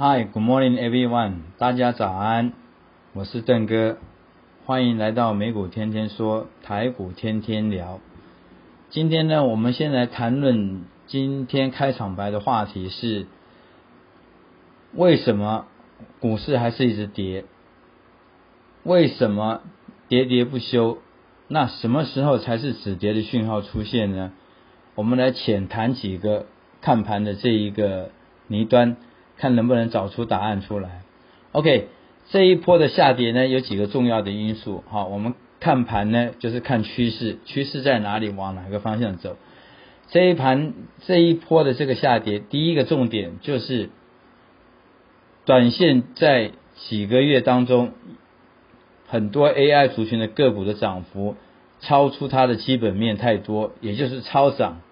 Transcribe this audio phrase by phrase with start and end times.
[0.00, 1.42] Hi, good morning, everyone.
[1.58, 2.54] 大家早安，
[3.12, 3.98] 我是邓哥，
[4.64, 8.00] 欢迎来到美股天天说，台股天天聊。
[8.88, 13.26] 今天呢，我们先来谈论今天开场白的话题是：
[14.94, 15.66] 为什么
[16.18, 17.44] 股市还是一直跌？
[18.84, 19.60] 为什么
[20.08, 20.96] 喋喋不休？
[21.46, 24.32] 那什么时候才是止跌的讯号出现呢？
[24.94, 26.46] 我们来浅谈几个
[26.80, 28.12] 看盘的这一个
[28.46, 28.96] 泥端。
[29.40, 31.00] 看能不能找出答案出来。
[31.52, 31.88] OK，
[32.28, 34.84] 这一波的下跌呢，有几个重要的因素。
[34.90, 39.38] 好，我们看盘呢，就是看趋势，趋势在哪里，往哪个方向走。
[40.08, 40.74] 这一盘
[41.06, 43.88] 这一波的这个下跌，第一个重点就是
[45.46, 46.50] 短线在
[46.88, 47.92] 几个月当中，
[49.06, 51.34] 很多 AI 族群的个股的涨幅
[51.80, 54.82] 超出它的基本面太多，也就是超涨。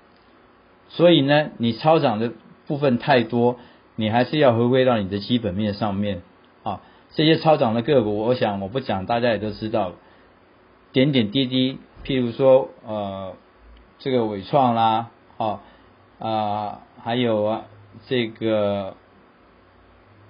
[0.88, 2.32] 所以呢，你超涨的
[2.66, 3.58] 部分太多。
[4.00, 6.22] 你还是要回归到你的基本面上面
[6.62, 6.82] 啊，
[7.16, 9.94] 这些超涨的个股，我想我不讲，大家也都知道，
[10.92, 13.34] 点点滴滴，譬如说呃
[13.98, 15.60] 这个伟创啦，啊
[16.20, 17.64] 啊还有啊
[18.06, 18.94] 这个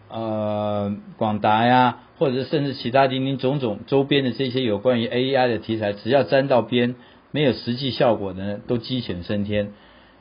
[0.09, 6.95] 呃广达呀，或者甚至其他零零种种周边的这些有关于 AI 的题材，只要沾到边，
[7.33, 9.75] 没有实际效果的呢，都鸡犬升天。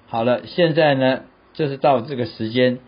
[0.08, 1.22] 好了，现在呢，
[1.54, 2.80] 就是到这个时间。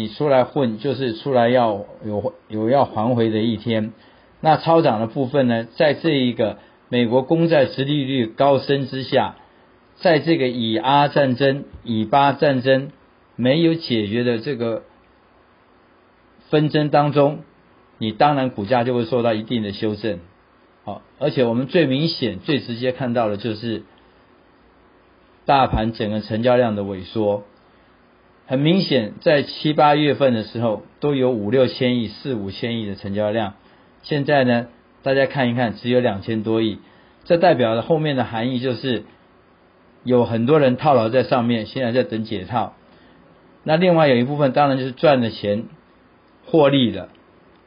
[0.00, 3.92] 你出来混，就是出来要有有要还回的一天。
[4.40, 6.56] 那超涨的部分呢，在这一个
[6.88, 9.36] 美国公债殖利率高升之下，
[9.96, 12.92] 在这个以阿战争、以巴战争
[13.36, 14.84] 没有解决的这个
[16.48, 17.40] 纷争当中，
[17.98, 20.20] 你当然股价就会受到一定的修正。
[20.82, 23.82] 好，而且我们最明显、最直接看到的就是
[25.44, 27.42] 大盘整个成交量的萎缩。
[28.50, 33.54] 很明显，在七八月份的时候都有五六千亿、四五千亿的成交量，
[34.02, 34.66] 现在呢，
[35.04, 36.80] 大家看一看，只有两千多亿，
[37.22, 39.04] 这代表的后面的含义就是
[40.02, 42.74] 有很多人套牢在上面，现在在等解套。
[43.62, 45.66] 那另外有一部分当然就是赚了钱、
[46.44, 47.10] 获利了，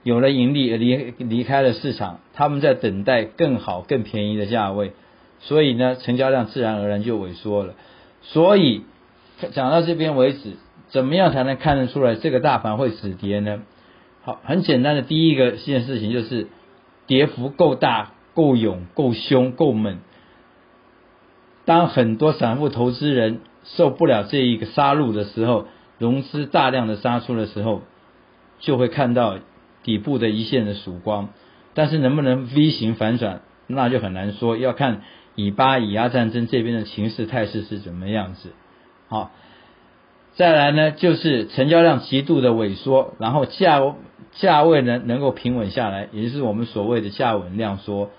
[0.04, 4.92] 有了盈利离离开了市场，他们在等待更好、更便宜的价位，
[5.40, 7.74] 所以呢，成交量自然而然就萎缩了。
[8.22, 8.82] 所以
[9.54, 10.58] 讲到这边为止。
[10.90, 13.64] 怎么样才能看得出来这个大盘会止跌呢？
[14.24, 16.48] 好，很简单的，第一个件事情就是
[17.08, 20.00] 跌幅够大、够勇、够凶、够猛。
[21.66, 25.68] 当很多散户投资人受不了这一个杀戮的时候，
[25.98, 27.82] 融资大量的杀出的时候，
[28.60, 29.40] 就会看到
[29.84, 31.30] 底部的一线的曙光。
[31.74, 35.02] 但是能不能 V 型反转，那就很难说，要看
[35.36, 38.52] 以巴以亚战争这边的情势态势是怎么样子。
[39.10, 39.32] 好。
[40.36, 43.80] 再来呢，就是成交量极度的萎缩，然后价
[44.32, 48.10] 价位呢能够平稳下来，也就是我们所谓的价稳量缩。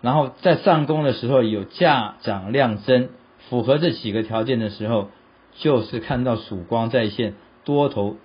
[0.00, 3.10] 然后在上攻的时候有价涨量增，
[3.48, 5.10] 符合这几个条件的时候，
[5.58, 8.16] 就是看到曙光在线，多头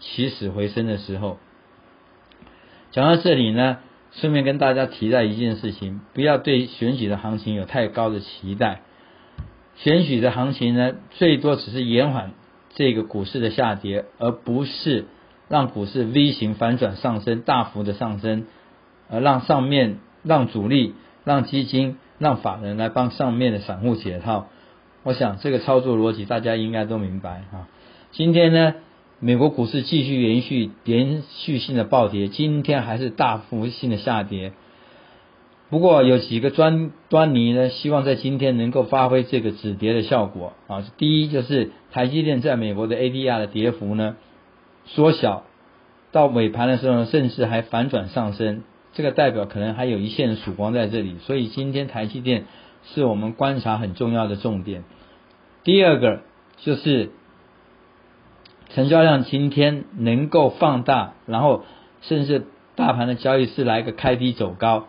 [0.00, 1.38] 起死回生的时候。
[2.90, 3.78] 讲到这里呢，
[4.12, 8.82] 顺便跟大家提到一件事情，不要对选举的行情有太高的期待。
[9.76, 12.32] 选举的行情呢，最多只是延缓。
[12.74, 15.06] 这个股市的下跌，而不是
[15.48, 18.46] 让股市 V 型反转上升，大幅的上升，
[19.08, 20.94] 而让上面让主力、
[21.24, 24.48] 让基金、让法人来帮上面的散户解套。
[25.02, 27.68] 我想这个操作逻辑大家应该都明白啊。
[28.12, 28.74] 今天呢，
[29.18, 34.52] 美国股市继续延续连续性的暴跌，今天还是大幅性的下跌。
[35.70, 40.84] 不过有几个端端倪呢，希望在今天能够发挥这个止跌的效果啊。
[40.98, 44.16] 第一就是台积电在美国的 ADR 的跌幅呢
[44.84, 45.44] 缩小，
[46.10, 48.64] 到尾盘的时候呢甚至还反转上升，
[48.94, 52.46] 这个代表可能还有一线曙光在这里，所以今天台积电
[52.92, 54.82] 是我们观察很重要的重点。
[55.62, 56.22] 第二个
[56.56, 57.12] 就是
[58.70, 61.62] 成交量今天能够放大，然后
[62.02, 62.44] 甚至
[62.74, 64.88] 大盘的交易是来个开低走高。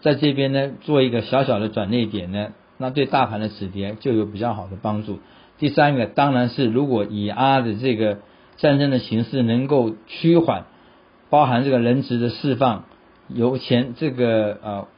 [0.00, 2.48] 在这边呢，做一个小小的转捩点呢，
[2.78, 5.20] 那对大盘的止跌就有比较好的帮助。
[5.58, 8.18] 第三个当然是，如果以阿的这个
[8.56, 10.64] 战争的形势能够趋缓，
[11.30, 12.84] 包含这个人质的释放，
[13.28, 14.88] 由前这个呃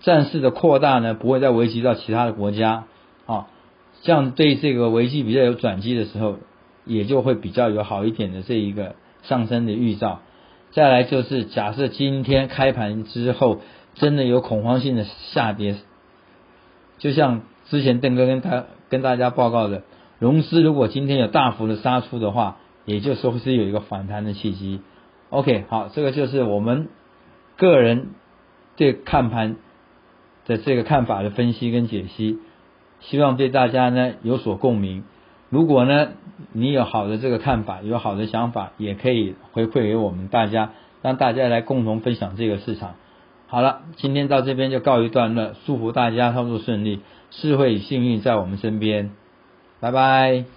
[0.00, 2.84] 战事的扩大呢，不会再危及到其他的国家
[3.24, 3.46] 啊，
[4.02, 6.36] 这样对这个危机比较有转机的时候，
[6.84, 10.20] 也就会比较有好一点的这一个上升的预兆。
[10.72, 13.60] 再来就是假设今天开盘之后
[13.96, 15.76] 真的有恐慌性的下跌，
[16.98, 19.82] 就像之前邓哥跟他跟大家报告的，
[20.18, 24.80] 融资如果今天有大幅的杀出的话，也就说是有一个反弹的契机。
[25.30, 26.88] OK，好，这个就是我们
[27.56, 28.10] 个人
[28.76, 29.56] 对看盘
[30.46, 32.38] 的这个看法的分析跟解析，
[33.00, 35.04] 希望对大家呢有所共鸣。
[35.48, 36.08] 如果呢
[36.52, 40.72] 你有好的这个看法，有好的想法，也可以回馈给我们大家，
[41.02, 42.94] 让大家来共同分享这个市场。
[43.48, 47.00] 好了，今天到这边就告一段落，祝福大家操作顺利，
[47.30, 49.12] 智慧与幸运在我们身边，
[49.78, 50.55] 拜拜。